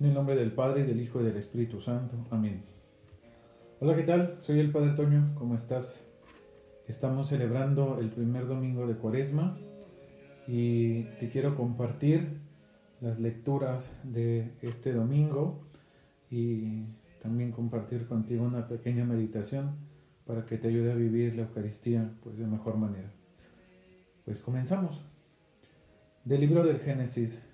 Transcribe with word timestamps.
En 0.00 0.06
el 0.06 0.14
nombre 0.14 0.34
del 0.34 0.52
Padre, 0.52 0.80
y 0.80 0.86
del 0.86 0.98
Hijo 0.98 1.20
y 1.20 1.24
del 1.24 1.36
Espíritu 1.36 1.78
Santo. 1.78 2.16
Amén. 2.30 2.64
Hola, 3.80 3.94
¿qué 3.94 4.04
tal? 4.04 4.36
Soy 4.38 4.58
el 4.58 4.72
Padre 4.72 4.92
Toño. 4.92 5.34
¿Cómo 5.34 5.56
estás? 5.56 6.10
Estamos 6.88 7.28
celebrando 7.28 7.98
el 8.00 8.08
primer 8.08 8.46
domingo 8.46 8.86
de 8.86 8.94
Cuaresma 8.94 9.58
y 10.46 11.02
te 11.18 11.28
quiero 11.28 11.54
compartir 11.54 12.38
las 13.02 13.20
lecturas 13.20 13.92
de 14.02 14.54
este 14.62 14.94
domingo 14.94 15.66
y 16.30 16.84
también 17.22 17.52
compartir 17.52 18.06
contigo 18.06 18.42
una 18.42 18.68
pequeña 18.68 19.04
meditación 19.04 19.76
para 20.24 20.46
que 20.46 20.56
te 20.56 20.68
ayude 20.68 20.92
a 20.92 20.94
vivir 20.94 21.36
la 21.36 21.42
Eucaristía 21.42 22.10
pues 22.22 22.38
de 22.38 22.46
mejor 22.46 22.78
manera. 22.78 23.12
Pues 24.24 24.40
comenzamos. 24.40 25.04
Del 26.24 26.40
libro 26.40 26.64
del 26.64 26.78
Génesis. 26.78 27.49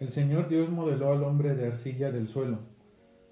El 0.00 0.08
Señor 0.08 0.48
Dios 0.48 0.70
modeló 0.70 1.12
al 1.12 1.22
hombre 1.24 1.54
de 1.54 1.66
arcilla 1.66 2.10
del 2.10 2.26
suelo, 2.26 2.60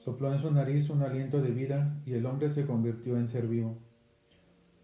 sopló 0.01 0.30
en 0.30 0.38
su 0.38 0.51
nariz 0.51 0.91
un 0.91 1.02
aliento 1.02 1.41
de 1.41 1.51
vida 1.51 1.98
y 2.05 2.12
el 2.12 2.27
hombre 2.27 2.51
se 2.51 2.66
convirtió 2.66 3.16
en 3.16 3.27
ser 3.27 3.48
vivo. 3.48 3.79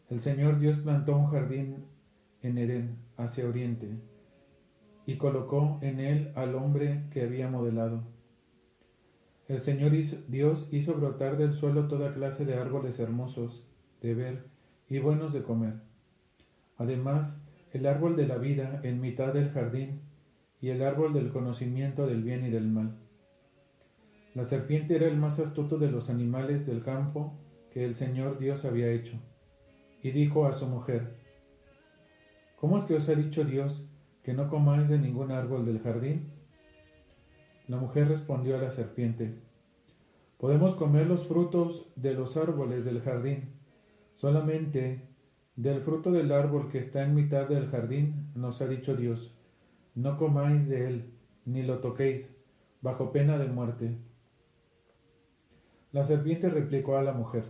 El 0.09 0.23
Señor 0.23 0.59
Dios 0.59 0.79
plantó 0.79 1.15
un 1.15 1.27
jardín 1.27 1.85
en 2.41 2.57
Edén, 2.57 2.97
hacia 3.19 3.47
oriente, 3.47 3.99
y 5.05 5.19
colocó 5.19 5.79
en 5.83 6.01
él 6.01 6.33
al 6.37 6.55
hombre 6.55 7.05
que 7.11 7.23
había 7.23 7.51
modelado. 7.51 8.03
El 9.47 9.61
Señor 9.61 9.93
Dios 10.29 10.71
hizo 10.73 10.95
brotar 10.95 11.37
del 11.37 11.53
suelo 11.53 11.87
toda 11.87 12.15
clase 12.15 12.47
de 12.47 12.55
árboles 12.55 12.99
hermosos 12.99 13.69
de 14.01 14.15
ver 14.15 14.47
y 14.89 15.01
buenos 15.01 15.35
de 15.35 15.43
comer. 15.43 15.83
Además, 16.79 17.47
el 17.73 17.87
árbol 17.87 18.17
de 18.17 18.27
la 18.27 18.39
vida 18.39 18.81
en 18.85 19.03
mitad 19.03 19.35
del 19.35 19.51
jardín 19.51 20.01
y 20.65 20.71
el 20.71 20.83
árbol 20.83 21.13
del 21.13 21.31
conocimiento 21.31 22.07
del 22.07 22.23
bien 22.23 22.47
y 22.47 22.49
del 22.49 22.67
mal. 22.67 22.97
La 24.35 24.45
serpiente 24.45 24.97
era 24.97 25.07
el 25.07 25.19
más 25.19 25.39
astuto 25.39 25.77
de 25.77 25.91
los 25.91 26.09
animales 26.09 26.65
del 26.65 26.83
campo 26.83 27.35
que 27.71 27.85
el 27.85 27.95
Señor 27.95 28.39
Dios 28.39 28.65
había 28.65 28.91
hecho, 28.91 29.19
y 30.03 30.13
dijo 30.13 30.47
a 30.47 30.53
su 30.53 30.67
mujer, 30.67 31.19
¿Cómo 32.59 32.79
es 32.79 32.85
que 32.85 32.95
os 32.95 33.07
ha 33.11 33.15
dicho 33.15 33.45
Dios 33.45 33.91
que 34.23 34.33
no 34.33 34.49
comáis 34.49 34.89
de 34.89 34.99
ningún 34.99 35.33
árbol 35.33 35.67
del 35.67 35.81
jardín? 35.81 36.31
La 37.69 37.77
mujer 37.77 38.09
respondió 38.09 38.57
a 38.57 38.63
la 38.63 38.71
serpiente, 38.71 39.35
Podemos 40.39 40.77
comer 40.77 41.07
los 41.07 41.27
frutos 41.27 41.93
de 41.95 42.15
los 42.15 42.39
árboles 42.39 42.87
del 42.87 43.03
jardín, 43.03 43.51
solamente 44.15 45.11
del 45.57 45.83
fruto 45.83 46.11
del 46.11 46.33
árbol 46.33 46.71
que 46.71 46.79
está 46.79 47.05
en 47.05 47.15
mitad 47.15 47.51
del 47.51 47.69
jardín, 47.69 48.31
nos 48.35 48.63
ha 48.63 48.67
dicho 48.67 48.97
Dios, 48.97 49.37
no 49.95 50.19
comáis 50.19 50.69
de 50.69 50.87
él, 50.87 51.15
ni 51.45 51.63
lo 51.63 51.79
toquéis, 51.79 52.37
bajo 52.81 53.13
pena 53.13 53.39
de 53.39 53.47
muerte. 53.47 53.97
La 55.93 56.03
serpiente 56.05 56.49
replicó 56.49 56.97
a 56.97 57.03
la 57.03 57.13
mujer, 57.13 57.45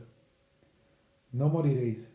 No 1.32 1.48
moriréis. 1.48 2.14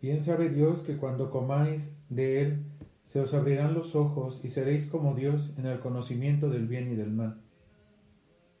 Bien 0.00 0.20
sabe 0.20 0.48
Dios 0.48 0.82
que 0.82 0.96
cuando 0.96 1.30
comáis 1.30 2.00
de 2.08 2.42
él, 2.42 2.64
se 3.02 3.20
os 3.20 3.34
abrirán 3.34 3.74
los 3.74 3.94
ojos 3.94 4.44
y 4.44 4.48
seréis 4.48 4.86
como 4.86 5.14
Dios 5.14 5.54
en 5.58 5.66
el 5.66 5.80
conocimiento 5.80 6.48
del 6.48 6.66
bien 6.66 6.90
y 6.90 6.96
del 6.96 7.10
mal. 7.10 7.40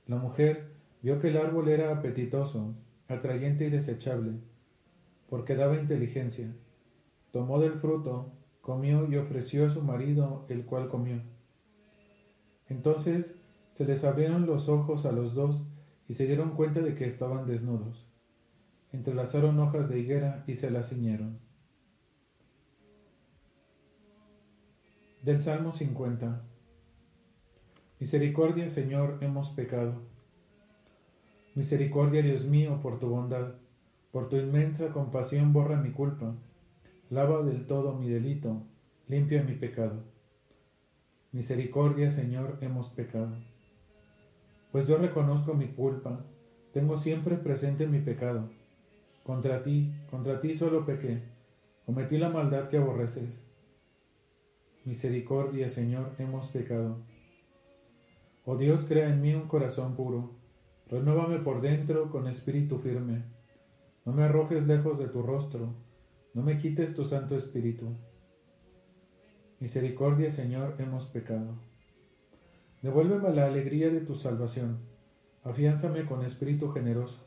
La 0.06 0.16
mujer 0.16 0.72
vio 1.02 1.20
que 1.20 1.28
el 1.28 1.36
árbol 1.36 1.68
era 1.68 1.92
apetitoso, 1.92 2.74
atrayente 3.08 3.66
y 3.66 3.70
desechable, 3.70 4.32
porque 5.28 5.56
daba 5.56 5.76
inteligencia. 5.76 6.54
Tomó 7.32 7.60
del 7.60 7.74
fruto 7.74 8.32
comió 8.66 9.08
y 9.08 9.16
ofreció 9.16 9.64
a 9.64 9.70
su 9.70 9.80
marido, 9.80 10.44
el 10.48 10.64
cual 10.64 10.88
comió. 10.88 11.22
Entonces 12.68 13.40
se 13.70 13.84
les 13.84 14.02
abrieron 14.02 14.44
los 14.44 14.68
ojos 14.68 15.06
a 15.06 15.12
los 15.12 15.34
dos 15.34 15.68
y 16.08 16.14
se 16.14 16.26
dieron 16.26 16.56
cuenta 16.56 16.80
de 16.80 16.96
que 16.96 17.06
estaban 17.06 17.46
desnudos. 17.46 18.08
Entrelazaron 18.90 19.60
hojas 19.60 19.88
de 19.88 20.00
higuera 20.00 20.42
y 20.48 20.56
se 20.56 20.72
las 20.72 20.88
ciñeron. 20.88 21.38
Del 25.22 25.40
Salmo 25.42 25.72
50. 25.72 26.42
Misericordia, 28.00 28.68
Señor, 28.68 29.18
hemos 29.20 29.50
pecado. 29.50 30.02
Misericordia, 31.54 32.20
Dios 32.20 32.46
mío, 32.46 32.80
por 32.82 32.98
tu 32.98 33.10
bondad, 33.10 33.54
por 34.10 34.28
tu 34.28 34.34
inmensa 34.34 34.88
compasión 34.88 35.52
borra 35.52 35.76
mi 35.76 35.92
culpa 35.92 36.34
lava 37.10 37.42
del 37.42 37.66
todo 37.66 37.94
mi 37.94 38.08
delito, 38.08 38.62
limpia 39.06 39.42
mi 39.42 39.54
pecado. 39.54 40.02
Misericordia, 41.30 42.10
Señor, 42.10 42.58
hemos 42.60 42.88
pecado. 42.90 43.36
Pues 44.72 44.88
yo 44.88 44.98
reconozco 44.98 45.54
mi 45.54 45.68
culpa, 45.68 46.24
tengo 46.72 46.96
siempre 46.96 47.36
presente 47.36 47.86
mi 47.86 48.00
pecado. 48.00 48.50
Contra 49.22 49.62
ti, 49.62 49.92
contra 50.10 50.40
ti 50.40 50.54
solo 50.54 50.84
pequé, 50.84 51.22
cometí 51.84 52.18
la 52.18 52.28
maldad 52.28 52.68
que 52.68 52.78
aborreces. 52.78 53.40
Misericordia, 54.84 55.68
Señor, 55.68 56.12
hemos 56.18 56.48
pecado. 56.48 56.98
Oh 58.44 58.56
Dios, 58.56 58.84
crea 58.84 59.08
en 59.08 59.20
mí 59.20 59.34
un 59.34 59.48
corazón 59.48 59.94
puro, 59.94 60.32
renuévame 60.88 61.38
por 61.38 61.60
dentro 61.60 62.10
con 62.10 62.26
espíritu 62.26 62.78
firme. 62.78 63.22
No 64.04 64.12
me 64.12 64.24
arrojes 64.24 64.66
lejos 64.66 64.98
de 64.98 65.08
tu 65.08 65.22
rostro 65.22 65.85
no 66.36 66.42
me 66.42 66.58
quites 66.58 66.94
tu 66.94 67.02
Santo 67.02 67.34
Espíritu. 67.34 67.96
Misericordia, 69.58 70.30
Señor, 70.30 70.74
hemos 70.78 71.06
pecado. 71.06 71.54
Devuélveme 72.82 73.32
la 73.32 73.46
alegría 73.46 73.88
de 73.88 74.02
tu 74.02 74.14
salvación. 74.14 74.80
Afiánzame 75.44 76.04
con 76.04 76.22
espíritu 76.22 76.72
generoso. 76.72 77.24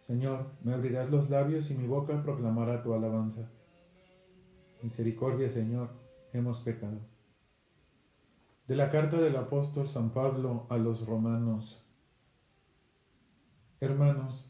Señor, 0.00 0.50
me 0.62 0.74
abrirás 0.74 1.10
los 1.10 1.30
labios 1.30 1.70
y 1.70 1.74
mi 1.74 1.86
boca 1.86 2.22
proclamará 2.22 2.82
tu 2.82 2.92
alabanza. 2.92 3.48
Misericordia, 4.82 5.48
Señor, 5.48 5.88
hemos 6.34 6.60
pecado. 6.60 6.98
De 8.66 8.76
la 8.76 8.90
carta 8.90 9.16
del 9.16 9.36
apóstol 9.36 9.88
San 9.88 10.10
Pablo 10.10 10.66
a 10.68 10.76
los 10.76 11.06
romanos. 11.06 11.82
Hermanos, 13.80 14.47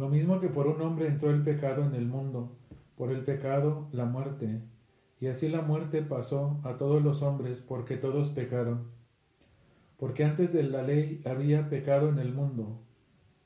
lo 0.00 0.08
mismo 0.08 0.40
que 0.40 0.48
por 0.48 0.66
un 0.66 0.80
hombre 0.80 1.08
entró 1.08 1.30
el 1.30 1.42
pecado 1.42 1.84
en 1.84 1.94
el 1.94 2.06
mundo, 2.06 2.56
por 2.96 3.12
el 3.12 3.22
pecado 3.22 3.86
la 3.92 4.06
muerte, 4.06 4.62
y 5.20 5.26
así 5.26 5.50
la 5.50 5.60
muerte 5.60 6.00
pasó 6.00 6.58
a 6.64 6.78
todos 6.78 7.02
los 7.02 7.20
hombres 7.20 7.60
porque 7.60 7.98
todos 7.98 8.30
pecaron. 8.30 8.84
Porque 9.98 10.24
antes 10.24 10.54
de 10.54 10.62
la 10.62 10.82
ley 10.82 11.20
había 11.26 11.68
pecado 11.68 12.08
en 12.08 12.18
el 12.18 12.32
mundo. 12.32 12.80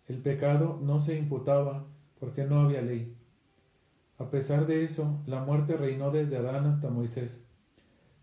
El 0.07 0.19
pecado 0.19 0.79
no 0.81 1.01
se 1.01 1.19
imputaba 1.19 1.87
porque 2.21 2.45
no 2.45 2.61
había 2.61 2.83
ley. 2.83 3.17
A 4.19 4.31
pesar 4.31 4.69
de 4.69 4.85
eso, 4.85 5.25
la 5.27 5.43
muerte 5.43 5.77
reinó 5.77 6.13
desde 6.13 6.37
Adán 6.37 6.67
hasta 6.67 6.89
Moisés, 6.89 7.45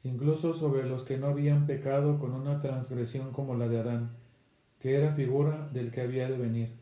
incluso 0.05 0.53
sobre 0.53 0.87
los 0.87 1.03
que 1.03 1.17
no 1.17 1.27
habían 1.27 1.67
pecado 1.67 2.17
con 2.17 2.31
una 2.31 2.61
transgresión 2.61 3.33
como 3.33 3.55
la 3.55 3.67
de 3.67 3.81
Adán, 3.81 4.11
que 4.79 4.95
era 4.95 5.15
figura 5.15 5.67
del 5.73 5.91
que 5.91 5.99
había 5.99 6.29
de 6.29 6.37
venir. 6.37 6.80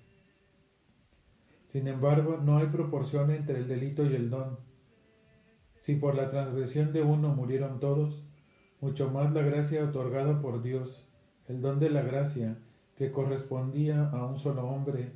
Sin 1.70 1.88
embargo, 1.88 2.40
no 2.44 2.58
hay 2.58 2.66
proporción 2.66 3.30
entre 3.30 3.60
el 3.60 3.68
delito 3.68 4.04
y 4.04 4.16
el 4.16 4.32
don. 4.32 4.58
Si 5.80 5.94
por 5.98 6.16
la 6.16 6.28
transgresión 6.28 6.94
de 6.94 7.04
uno 7.04 7.30
murieron 7.30 7.80
todos, 7.80 8.26
mucho 8.82 9.12
más 9.12 9.32
la 9.34 9.44
gracia 9.44 9.84
otorgada 9.84 10.42
por 10.42 10.64
Dios, 10.64 11.08
el 11.48 11.62
don 11.62 11.80
de 11.80 11.92
la 11.92 12.02
gracia, 12.02 12.58
que 12.98 13.12
correspondía 13.12 14.10
a 14.10 14.26
un 14.26 14.40
solo 14.40 14.68
hombre, 14.68 15.12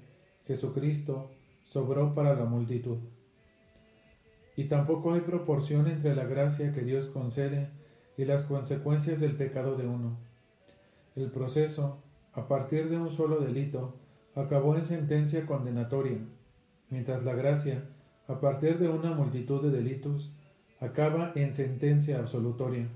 Jesucristo, 0.45 1.31
sobró 1.63 2.13
para 2.13 2.35
la 2.35 2.45
multitud. 2.45 2.99
Y 4.55 4.65
tampoco 4.65 5.13
hay 5.13 5.21
proporción 5.21 5.87
entre 5.87 6.15
la 6.15 6.25
gracia 6.25 6.71
que 6.71 6.81
Dios 6.81 7.07
concede 7.07 7.71
y 8.15 8.25
las 8.25 8.43
consecuencias 8.43 9.19
del 9.19 9.35
pecado 9.35 9.75
de 9.75 9.87
uno. 9.87 10.19
El 11.15 11.31
proceso, 11.31 12.03
a 12.31 12.47
partir 12.47 12.91
de 12.91 12.97
un 12.97 13.09
solo 13.09 13.39
delito, 13.39 13.95
acabó 14.35 14.75
en 14.75 14.85
sentencia 14.85 15.47
condenatoria 15.47 16.19
mientras 16.93 17.25
la 17.25 17.33
gracia, 17.33 17.83
a 18.27 18.39
partir 18.39 18.77
de 18.77 18.87
una 18.87 19.15
multitud 19.15 19.63
de 19.63 19.71
delitos, 19.71 20.31
acaba 20.79 21.31
en 21.33 21.51
sentencia 21.51 22.19
absolutoria. 22.19 22.87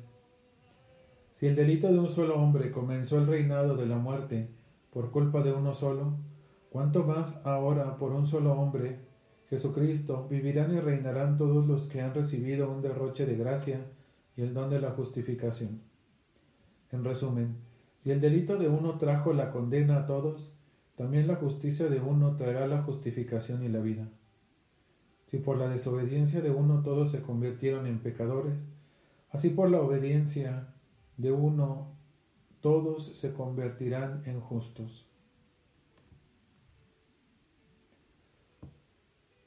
Si 1.32 1.48
el 1.48 1.56
delito 1.56 1.92
de 1.92 1.98
un 1.98 2.08
solo 2.08 2.36
hombre 2.36 2.72
comenzó 2.72 3.18
el 3.18 3.26
reinado 3.26 3.76
de 3.76 3.88
la 3.88 3.98
muerte 3.98 4.50
por 4.92 5.10
culpa 5.10 5.42
de 5.42 5.52
uno 5.52 5.74
solo, 5.74 6.14
¿cuánto 6.70 7.06
más 7.06 7.42
ahora 7.44 7.98
por 7.98 8.12
un 8.12 8.28
solo 8.28 8.54
hombre, 8.54 9.00
Jesucristo, 9.50 10.28
vivirán 10.30 10.76
y 10.76 10.80
reinarán 10.80 11.36
todos 11.36 11.66
los 11.66 11.88
que 11.88 12.02
han 12.02 12.14
recibido 12.14 12.70
un 12.70 12.84
derroche 12.84 13.26
de 13.26 13.36
gracia 13.36 13.80
y 14.36 14.44
el 14.44 14.54
don 14.54 14.70
de 14.70 14.80
la 14.80 14.92
justificación? 14.92 15.82
En 16.92 17.04
resumen, 17.04 17.58
si 17.98 18.12
el 18.12 18.22
delito 18.22 18.58
de 18.58 18.70
uno 18.70 19.00
trajo 19.00 19.34
la 19.34 19.50
condena 19.50 19.98
a 19.98 20.06
todos, 20.06 20.57
también 20.98 21.28
la 21.28 21.36
justicia 21.36 21.90
de 21.90 22.00
uno 22.00 22.36
traerá 22.38 22.66
la 22.66 22.82
justificación 22.82 23.64
y 23.64 23.70
la 23.70 23.80
vida. 23.80 24.10
Si 25.28 25.38
por 25.38 25.58
la 25.58 25.70
desobediencia 25.70 26.42
de 26.42 26.50
uno 26.50 26.82
todos 26.82 27.12
se 27.12 27.22
convirtieron 27.22 27.86
en 27.86 28.00
pecadores, 28.00 28.66
así 29.30 29.50
por 29.50 29.70
la 29.70 29.80
obediencia 29.80 30.74
de 31.18 31.32
uno 31.32 31.92
todos 32.62 33.16
se 33.16 33.32
convertirán 33.34 34.24
en 34.26 34.42
justos. 34.42 35.08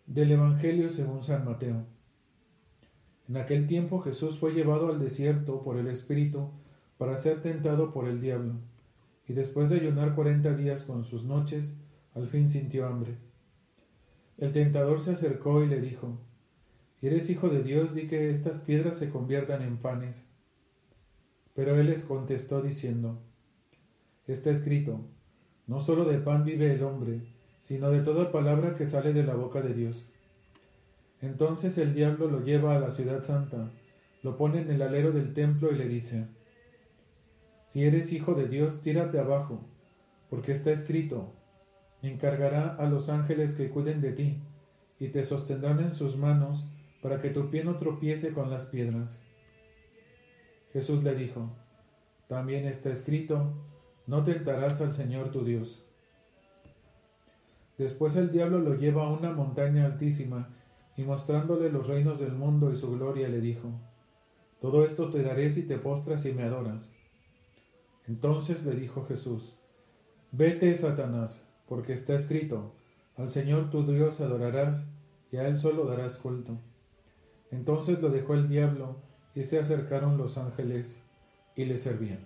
Del 0.07 0.31
Evangelio 0.31 0.89
según 0.89 1.25
San 1.25 1.45
Mateo. 1.45 1.85
En 3.29 3.37
aquel 3.37 3.67
tiempo 3.67 4.01
Jesús 4.01 4.39
fue 4.39 4.53
llevado 4.53 4.89
al 4.89 5.01
desierto 5.01 5.63
por 5.65 5.79
el 5.79 5.89
Espíritu 5.89 6.51
para 6.97 7.17
ser 7.17 7.43
tentado 7.43 7.93
por 7.93 8.07
el 8.07 8.21
diablo, 8.21 8.55
y 9.31 9.33
después 9.33 9.71
de 9.71 9.77
ayunar 9.77 10.17
cuarenta 10.17 10.55
días 10.55 10.83
con 10.83 11.05
sus 11.05 11.23
noches, 11.23 11.77
al 12.17 12.27
fin 12.27 12.49
sintió 12.49 12.89
hambre. 12.89 13.17
El 14.39 14.51
tentador 14.51 15.01
se 15.01 15.13
acercó 15.13 15.63
y 15.63 15.69
le 15.69 15.81
dijo, 15.81 16.19
Si 16.95 17.07
eres 17.07 17.31
hijo 17.31 17.49
de 17.49 17.63
Dios, 17.63 17.95
di 17.95 18.09
que 18.09 18.33
estas 18.33 18.59
piedras 18.59 18.97
se 18.97 19.09
conviertan 19.09 19.63
en 19.63 19.77
panes. 19.77 20.29
Pero 21.55 21.79
él 21.79 21.87
les 21.87 22.03
contestó 22.03 22.61
diciendo, 22.61 23.23
Está 24.27 24.51
escrito, 24.51 25.07
no 25.69 25.79
solo 25.79 26.07
de 26.07 26.19
pan 26.19 26.45
vive 26.45 26.75
el 26.75 26.83
hombre, 26.83 27.23
sino 27.61 27.93
de 27.93 28.01
toda 28.01 28.33
palabra 28.33 28.75
que 28.75 28.85
sale 28.85 29.13
de 29.13 29.23
la 29.23 29.35
boca 29.35 29.61
de 29.61 29.75
Dios. 29.75 30.09
Entonces 31.21 31.79
el 31.79 31.95
diablo 31.95 32.29
lo 32.29 32.43
lleva 32.43 32.75
a 32.75 32.81
la 32.81 32.91
ciudad 32.91 33.21
santa, 33.21 33.71
lo 34.25 34.37
pone 34.37 34.63
en 34.63 34.73
el 34.73 34.83
alero 34.83 35.13
del 35.13 35.35
templo 35.35 35.71
y 35.71 35.77
le 35.77 35.87
dice, 35.87 36.27
Si 37.71 37.85
eres 37.85 38.13
hijo 38.13 38.35
de 38.35 38.49
Dios, 38.49 38.81
tírate 38.81 39.21
abajo, 39.21 39.61
porque 40.29 40.51
está 40.51 40.73
escrito, 40.73 41.33
encargará 42.03 42.75
a 42.75 42.87
los 42.87 43.09
ángeles 43.09 43.55
que 43.55 43.71
cuiden 43.71 44.01
de 44.01 44.11
ti, 44.11 44.43
y 44.99 45.11
te 45.11 45.23
sostendrán 45.23 45.79
en 45.79 45.93
sus 45.93 46.17
manos, 46.17 46.67
para 47.01 47.21
que 47.21 47.31
tu 47.31 47.49
pie 47.49 47.63
no 47.63 47.77
tropiece 47.77 48.33
con 48.33 48.51
las 48.51 48.67
piedras. 48.67 49.23
Jesús 50.73 51.05
le 51.05 51.15
dijo, 51.15 51.49
También 52.27 52.67
está 52.67 52.91
escrito, 52.91 53.53
no 54.05 54.25
tentarás 54.25 54.81
al 54.81 54.93
Señor 54.93 55.31
tu 55.31 55.45
Dios. 55.45 55.87
Después 57.79 58.17
el 58.17 58.33
diablo 58.33 58.59
lo 58.59 58.75
lleva 58.75 59.05
a 59.05 59.13
una 59.13 59.31
montaña 59.31 59.87
altísima, 59.87 60.49
y 60.97 61.05
mostrándole 61.05 61.71
los 61.71 61.87
reinos 61.87 62.19
del 62.19 62.33
mundo 62.33 62.73
y 62.73 62.77
su 62.77 62.91
gloria 62.91 63.29
le 63.29 63.41
dijo, 63.41 63.71
Todo 64.61 64.85
esto 64.85 65.09
te 65.09 65.23
daré 65.23 65.51
si 65.51 65.69
te 65.69 65.79
postras 65.79 66.27
y 66.27 66.33
me 66.33 66.43
adoras. 66.43 66.93
Entonces 68.11 68.65
le 68.65 68.75
dijo 68.75 69.07
Jesús, 69.07 69.55
Vete, 70.33 70.75
Satanás, 70.75 71.47
porque 71.69 71.93
está 71.93 72.17
escrito, 72.17 72.73
Al 73.17 73.31
Señor 73.31 73.71
tu 73.71 73.87
Dios 73.87 74.21
adorarás, 74.21 74.89
y 75.31 75.37
a 75.37 75.47
Él 75.47 75.57
solo 75.57 75.85
darás 75.85 76.17
culto. 76.17 76.59
Entonces 77.53 78.01
lo 78.01 78.11
dejó 78.11 78.35
el 78.35 78.49
diablo, 78.49 78.97
y 79.37 79.45
se 79.45 79.61
acercaron 79.61 80.19
los 80.19 80.39
ángeles, 80.39 81.01
y 81.55 81.67
le 81.67 81.79
servían. 81.79 82.19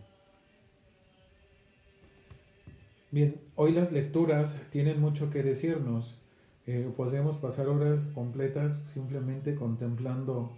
Bien, 3.10 3.38
hoy 3.54 3.72
las 3.72 3.92
lecturas 3.92 4.62
tienen 4.70 5.02
mucho 5.02 5.28
que 5.28 5.42
decirnos. 5.42 6.18
Eh, 6.66 6.90
podríamos 6.96 7.36
pasar 7.36 7.68
horas 7.68 8.06
completas 8.14 8.80
simplemente 8.86 9.54
contemplando 9.54 10.50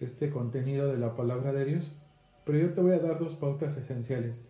este 0.00 0.30
contenido 0.30 0.88
de 0.88 0.98
la 0.98 1.14
palabra 1.14 1.52
de 1.52 1.66
Dios, 1.66 1.92
pero 2.44 2.58
yo 2.58 2.74
te 2.74 2.80
voy 2.80 2.94
a 2.94 2.98
dar 2.98 3.20
dos 3.20 3.36
pautas 3.36 3.76
esenciales. 3.76 4.42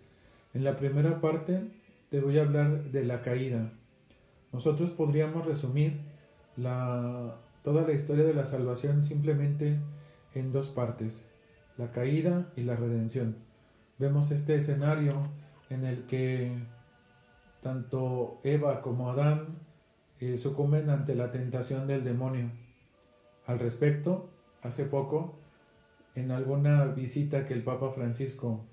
En 0.54 0.64
la 0.64 0.76
primera 0.76 1.20
parte 1.20 1.70
te 2.10 2.20
voy 2.20 2.38
a 2.38 2.42
hablar 2.42 2.84
de 2.90 3.04
la 3.04 3.22
caída. 3.22 3.72
Nosotros 4.52 4.90
podríamos 4.90 5.46
resumir 5.46 6.00
toda 7.62 7.82
la 7.86 7.92
historia 7.92 8.24
de 8.24 8.34
la 8.34 8.44
salvación 8.44 9.02
simplemente 9.02 9.78
en 10.34 10.52
dos 10.52 10.68
partes, 10.68 11.26
la 11.78 11.90
caída 11.90 12.52
y 12.54 12.62
la 12.62 12.76
redención. 12.76 13.36
Vemos 13.98 14.30
este 14.30 14.56
escenario 14.56 15.28
en 15.70 15.86
el 15.86 16.04
que 16.04 16.52
tanto 17.62 18.40
Eva 18.44 18.82
como 18.82 19.10
Adán 19.10 19.58
eh, 20.20 20.36
sucumben 20.36 20.90
ante 20.90 21.14
la 21.14 21.30
tentación 21.30 21.86
del 21.86 22.04
demonio. 22.04 22.50
Al 23.46 23.58
respecto, 23.58 24.28
hace 24.60 24.84
poco, 24.84 25.38
en 26.14 26.30
alguna 26.30 26.84
visita 26.86 27.46
que 27.46 27.54
el 27.54 27.64
Papa 27.64 27.90
Francisco 27.90 28.66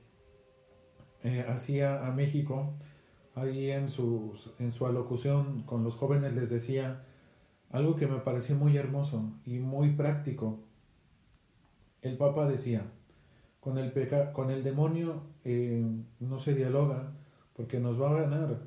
eh, 1.23 1.45
hacía 1.47 2.05
a 2.07 2.11
México, 2.11 2.73
ahí 3.35 3.71
en, 3.71 3.87
en 4.59 4.71
su 4.71 4.85
alocución 4.85 5.63
con 5.63 5.83
los 5.83 5.95
jóvenes 5.95 6.33
les 6.33 6.49
decía 6.49 7.03
algo 7.71 7.95
que 7.95 8.07
me 8.07 8.19
pareció 8.19 8.55
muy 8.55 8.77
hermoso 8.77 9.31
y 9.45 9.59
muy 9.59 9.91
práctico. 9.91 10.59
El 12.01 12.17
Papa 12.17 12.47
decía, 12.47 12.83
con 13.59 13.77
el, 13.77 13.93
con 14.33 14.51
el 14.51 14.63
demonio 14.63 15.23
eh, 15.43 15.85
no 16.19 16.39
se 16.39 16.55
dialoga 16.55 17.11
porque 17.55 17.79
nos 17.79 18.01
va 18.01 18.11
a 18.11 18.21
ganar 18.21 18.59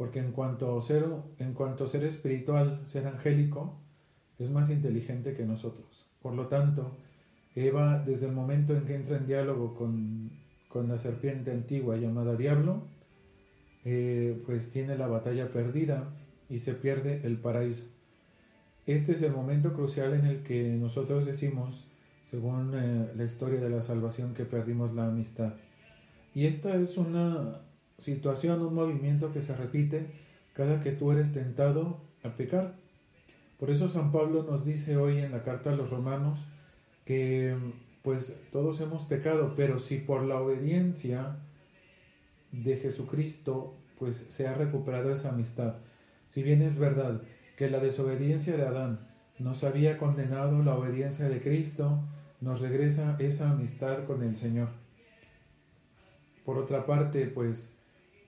porque 0.00 0.18
en 0.18 0.32
cuanto, 0.32 0.80
ser, 0.80 1.04
en 1.38 1.52
cuanto 1.52 1.86
ser 1.86 2.04
espiritual, 2.04 2.80
ser 2.86 3.06
angélico, 3.06 3.74
es 4.38 4.50
más 4.50 4.70
inteligente 4.70 5.34
que 5.34 5.44
nosotros. 5.44 6.06
Por 6.22 6.32
lo 6.32 6.46
tanto, 6.46 6.96
Eva, 7.54 7.98
desde 7.98 8.28
el 8.28 8.32
momento 8.32 8.74
en 8.74 8.86
que 8.86 8.94
entra 8.94 9.18
en 9.18 9.26
diálogo 9.26 9.74
con, 10.70 10.88
la 10.88 10.98
serpiente 10.98 11.50
antigua 11.50 11.96
llamada 11.96 12.36
diablo, 12.36 12.82
eh, 13.84 14.40
pues 14.46 14.70
tiene 14.72 14.96
la 14.96 15.06
batalla 15.06 15.52
perdida 15.52 16.08
y 16.48 16.60
se 16.60 16.74
pierde 16.74 17.20
el 17.24 17.36
paraíso. 17.38 17.86
Este 18.86 19.12
es 19.12 19.22
el 19.22 19.32
momento 19.32 19.72
crucial 19.72 20.14
en 20.14 20.26
el 20.26 20.42
que 20.42 20.76
nosotros 20.80 21.26
decimos, 21.26 21.86
según 22.28 22.72
eh, 22.74 23.12
la 23.16 23.24
historia 23.24 23.60
de 23.60 23.70
la 23.70 23.82
salvación, 23.82 24.34
que 24.34 24.44
perdimos 24.44 24.94
la 24.94 25.06
amistad. 25.06 25.54
Y 26.34 26.46
esta 26.46 26.74
es 26.76 26.96
una 26.96 27.60
situación, 27.98 28.62
un 28.62 28.74
movimiento 28.74 29.32
que 29.32 29.42
se 29.42 29.56
repite 29.56 30.06
cada 30.54 30.82
que 30.82 30.92
tú 30.92 31.12
eres 31.12 31.32
tentado 31.32 32.00
a 32.22 32.30
pecar. 32.30 32.74
Por 33.58 33.70
eso 33.70 33.88
San 33.88 34.10
Pablo 34.10 34.42
nos 34.42 34.64
dice 34.64 34.96
hoy 34.96 35.18
en 35.18 35.32
la 35.32 35.42
carta 35.42 35.70
a 35.70 35.76
los 35.76 35.90
romanos 35.90 36.46
que 37.04 37.56
pues 38.02 38.40
todos 38.50 38.80
hemos 38.80 39.04
pecado, 39.04 39.54
pero 39.56 39.78
si 39.78 39.98
por 39.98 40.22
la 40.22 40.40
obediencia 40.40 41.36
de 42.52 42.76
Jesucristo 42.76 43.76
pues 43.98 44.16
se 44.16 44.48
ha 44.48 44.54
recuperado 44.54 45.12
esa 45.12 45.28
amistad. 45.28 45.76
Si 46.28 46.42
bien 46.42 46.62
es 46.62 46.78
verdad 46.78 47.22
que 47.56 47.68
la 47.68 47.78
desobediencia 47.78 48.56
de 48.56 48.66
Adán 48.66 49.06
nos 49.38 49.64
había 49.64 49.98
condenado, 49.98 50.62
la 50.62 50.74
obediencia 50.74 51.28
de 51.28 51.40
Cristo 51.40 52.02
nos 52.40 52.60
regresa 52.60 53.16
esa 53.18 53.50
amistad 53.50 54.04
con 54.06 54.22
el 54.22 54.36
Señor. 54.36 54.68
Por 56.44 56.56
otra 56.56 56.86
parte, 56.86 57.26
pues 57.26 57.76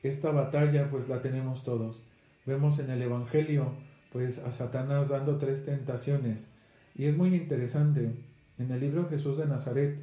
esta 0.02 0.30
batalla 0.30 0.90
pues 0.90 1.08
la 1.08 1.22
tenemos 1.22 1.64
todos. 1.64 2.02
Vemos 2.44 2.78
en 2.78 2.90
el 2.90 3.00
Evangelio 3.00 3.72
pues 4.12 4.38
a 4.40 4.52
Satanás 4.52 5.08
dando 5.08 5.38
tres 5.38 5.64
tentaciones 5.64 6.52
y 6.94 7.06
es 7.06 7.16
muy 7.16 7.34
interesante. 7.34 8.12
En 8.58 8.70
el 8.70 8.80
libro 8.80 9.08
Jesús 9.08 9.38
de 9.38 9.46
Nazaret, 9.46 9.98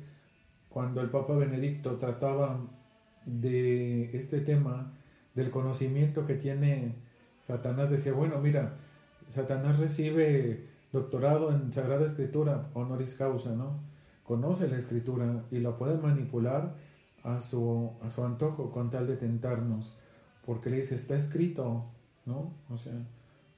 cuando 0.70 1.02
el 1.02 1.10
Papa 1.10 1.36
Benedicto 1.36 1.98
trataba 1.98 2.60
de 3.26 4.16
este 4.18 4.42
tema 4.42 4.94
del 5.36 5.50
conocimiento 5.50 6.26
que 6.26 6.36
tiene 6.36 6.96
Satanás, 7.40 7.90
decía, 7.90 8.14
bueno, 8.14 8.40
mira, 8.40 8.78
Satanás 9.30 9.80
recibe 9.80 10.68
doctorado 10.92 11.52
en 11.52 11.72
Sagrada 11.72 12.06
Escritura, 12.06 12.70
honoris 12.74 13.16
causa, 13.16 13.56
¿no? 13.56 13.80
Conoce 14.24 14.68
la 14.68 14.78
Escritura 14.78 15.44
y 15.52 15.60
la 15.60 15.78
puede 15.78 15.98
manipular 15.98 16.76
a 17.24 17.40
su, 17.40 17.92
a 18.02 18.10
su 18.10 18.24
antojo 18.24 18.72
con 18.72 18.90
tal 18.90 19.08
de 19.08 19.16
tentarnos, 19.16 19.98
porque 20.46 20.70
le 20.70 20.78
dice, 20.78 20.96
está 20.96 21.16
escrito, 21.16 21.86
¿no? 22.26 22.54
O 22.70 22.78
sea, 22.78 22.94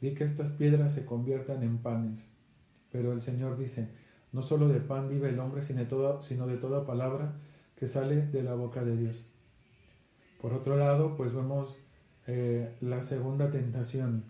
di 0.02 0.14
que 0.14 0.24
estas 0.24 0.52
piedras 0.52 0.94
se 0.94 1.06
conviertan 1.06 1.64
en 1.64 1.78
panes. 1.78 2.28
Pero 2.92 3.14
el 3.14 3.22
Señor 3.22 3.58
dice, 3.58 3.90
no 4.32 4.42
solo 4.42 4.68
de 4.70 4.80
pan 4.80 5.10
vive 5.10 5.30
el 5.30 5.40
hombre, 5.40 5.62
sino 5.62 6.48
de 6.48 6.58
toda, 6.58 6.86
palabra 6.86 7.34
que 7.76 7.88
sale 7.88 8.28
de 8.28 8.44
la 8.44 8.54
boca 8.54 8.84
de 8.84 8.96
Dios. 8.96 9.30
Por 10.42 10.54
otro 10.54 10.78
lado, 10.78 11.16
pues 11.18 11.34
vemos 11.34 11.78
eh, 12.28 12.76
la 12.82 13.02
segunda 13.02 13.52
tentación. 13.52 14.24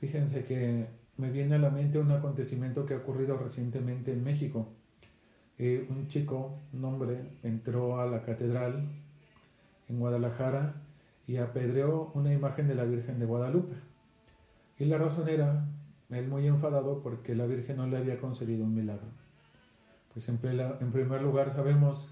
Fíjense 0.00 0.44
que 0.44 0.86
me 1.16 1.30
viene 1.30 1.56
a 1.56 1.58
la 1.58 1.70
mente 1.70 1.98
un 1.98 2.10
acontecimiento 2.10 2.86
que 2.86 2.94
ha 2.94 2.98
ocurrido 2.98 3.36
recientemente 3.36 4.12
en 4.12 4.22
México. 4.22 4.68
Eh, 5.58 5.86
un 5.90 6.06
chico, 6.08 6.58
un 6.72 6.84
hombre, 6.84 7.38
entró 7.42 8.00
a 8.00 8.06
la 8.06 8.22
catedral 8.22 8.88
en 9.88 9.98
Guadalajara 9.98 10.74
y 11.26 11.38
apedreó 11.38 12.12
una 12.14 12.32
imagen 12.32 12.68
de 12.68 12.74
la 12.74 12.84
Virgen 12.84 13.18
de 13.18 13.26
Guadalupe. 13.26 13.74
Y 14.78 14.84
la 14.84 14.98
razón 14.98 15.28
era, 15.28 15.66
él 16.10 16.28
muy 16.28 16.46
enfadado 16.46 17.02
porque 17.02 17.34
la 17.34 17.46
Virgen 17.46 17.78
no 17.78 17.86
le 17.86 17.96
había 17.96 18.18
concedido 18.20 18.64
un 18.64 18.74
milagro. 18.74 19.08
En, 20.26 20.40
en 20.80 20.92
primer 20.92 21.22
lugar 21.22 21.50
sabemos 21.50 22.08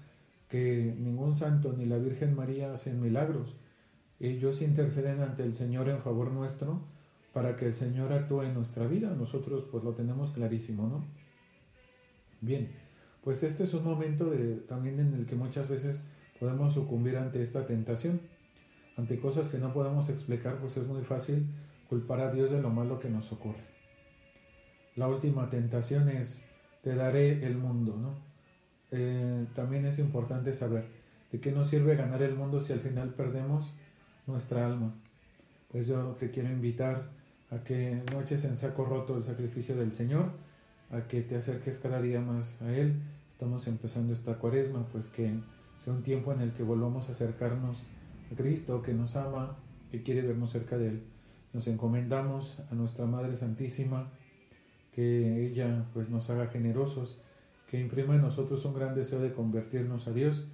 que 0.49 0.95
ningún 0.97 1.35
santo 1.35 1.73
ni 1.73 1.85
la 1.85 1.97
Virgen 1.97 2.35
María 2.35 2.71
hacen 2.71 3.01
milagros. 3.01 3.57
Ellos 4.19 4.61
interceden 4.61 5.21
ante 5.21 5.43
el 5.43 5.53
Señor 5.53 5.89
en 5.89 5.99
favor 5.99 6.31
nuestro 6.31 6.81
para 7.33 7.55
que 7.55 7.65
el 7.65 7.73
Señor 7.73 8.13
actúe 8.13 8.43
en 8.43 8.53
nuestra 8.53 8.87
vida. 8.87 9.13
Nosotros 9.15 9.65
pues 9.69 9.83
lo 9.83 9.93
tenemos 9.93 10.31
clarísimo, 10.31 10.87
¿no? 10.87 11.05
Bien, 12.41 12.71
pues 13.23 13.43
este 13.43 13.63
es 13.63 13.73
un 13.73 13.83
momento 13.83 14.29
de, 14.29 14.55
también 14.55 14.99
en 14.99 15.13
el 15.13 15.25
que 15.25 15.35
muchas 15.35 15.67
veces 15.67 16.07
podemos 16.39 16.73
sucumbir 16.73 17.17
ante 17.17 17.41
esta 17.41 17.65
tentación. 17.65 18.21
ante 18.95 19.19
cosas 19.19 19.49
que 19.49 19.59
no 19.59 19.73
podemos 19.73 20.09
explicar, 20.09 20.57
pues 20.59 20.77
es 20.77 20.87
muy 20.87 21.03
fácil 21.03 21.45
culpar 21.87 22.19
a 22.21 22.31
Dios 22.31 22.49
de 22.49 22.61
lo 22.61 22.69
malo 22.71 22.99
que 22.99 23.09
nos 23.09 23.31
ocurre. 23.31 23.63
La 24.95 25.07
última 25.07 25.49
tentación 25.49 26.09
es, 26.09 26.43
te 26.81 26.95
daré 26.95 27.45
el 27.45 27.57
mundo, 27.57 27.97
¿no? 27.97 28.13
Eh, 28.91 29.45
también 29.53 29.85
es 29.85 29.99
importante 29.99 30.53
saber 30.53 30.85
de 31.31 31.39
qué 31.39 31.51
nos 31.51 31.69
sirve 31.69 31.95
ganar 31.95 32.21
el 32.21 32.35
mundo 32.35 32.61
si 32.61 32.73
al 32.73 32.79
final 32.79 33.09
perdemos 33.13 33.73
nuestra 34.25 34.65
alma. 34.65 34.93
Pues 35.71 35.87
yo 35.87 36.15
te 36.19 36.31
quiero 36.31 36.49
invitar 36.49 37.09
a 37.51 37.63
que 37.63 38.01
no 38.11 38.21
eches 38.21 38.45
en 38.45 38.57
saco 38.57 38.85
roto 38.85 39.17
el 39.17 39.23
sacrificio 39.23 39.75
del 39.75 39.91
Señor, 39.91 40.31
a 40.91 41.01
que 41.07 41.21
te 41.21 41.35
acerques 41.35 41.79
cada 41.79 42.01
día 42.01 42.21
más 42.21 42.61
a 42.61 42.71
Él. 42.71 42.95
Estamos 43.29 43.67
empezando 43.67 44.13
esta 44.13 44.35
cuaresma, 44.35 44.85
pues 44.91 45.09
que 45.09 45.33
sea 45.83 45.93
un 45.93 46.03
tiempo 46.03 46.31
en 46.33 46.41
el 46.41 46.51
que 46.51 46.63
volvamos 46.63 47.09
a 47.09 47.11
acercarnos 47.11 47.85
a 48.31 48.35
Cristo, 48.35 48.81
que 48.81 48.93
nos 48.93 49.15
ama, 49.15 49.57
que 49.91 50.03
quiere 50.03 50.21
vernos 50.21 50.51
cerca 50.51 50.77
de 50.77 50.89
Él. 50.89 51.03
Nos 51.53 51.67
encomendamos 51.67 52.61
a 52.71 52.75
nuestra 52.75 53.05
Madre 53.05 53.35
Santísima, 53.37 54.09
que 54.97 55.45
ella 55.45 55.85
pues 55.93 56.09
nos 56.09 56.31
haga 56.31 56.47
generosos, 56.47 57.21
que 57.69 57.79
imprima 57.79 58.15
en 58.15 58.23
nosotros 58.23 58.65
un 58.65 58.73
gran 58.73 58.95
deseo 58.95 59.19
de 59.19 59.31
convertirnos 59.31 60.07
a 60.07 60.11
Dios 60.11 60.47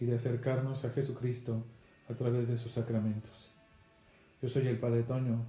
y 0.00 0.06
de 0.06 0.14
acercarnos 0.14 0.86
a 0.86 0.90
Jesucristo 0.90 1.62
a 2.08 2.14
través 2.14 2.48
de 2.48 2.56
sus 2.56 2.72
sacramentos. 2.72 3.50
Yo 4.40 4.48
soy 4.48 4.68
el 4.68 4.78
Padre 4.78 5.02
Toño 5.02 5.44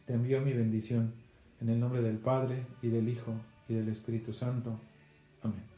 y 0.00 0.06
te 0.06 0.12
envío 0.12 0.40
mi 0.40 0.52
bendición 0.52 1.12
en 1.60 1.70
el 1.70 1.80
nombre 1.80 2.00
del 2.00 2.18
Padre 2.18 2.66
y 2.82 2.88
del 2.88 3.08
Hijo 3.08 3.32
y 3.68 3.74
del 3.74 3.88
Espíritu 3.88 4.32
Santo. 4.32 4.78
Amén. 5.42 5.77